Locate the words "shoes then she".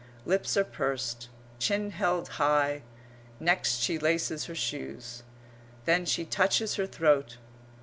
4.55-6.25